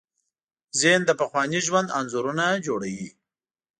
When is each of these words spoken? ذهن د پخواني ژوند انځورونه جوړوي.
ذهن 0.79 1.01
د 1.05 1.11
پخواني 1.21 1.59
ژوند 1.67 1.93
انځورونه 1.99 2.45
جوړوي. 2.65 3.09